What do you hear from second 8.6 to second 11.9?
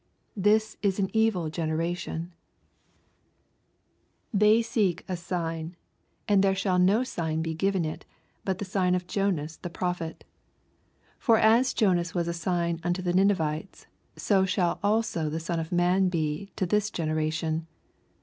sign of Jonas the prophet. 30 For as